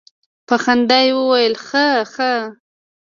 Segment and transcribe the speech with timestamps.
[0.47, 2.31] په خندا يې وويل خه خه.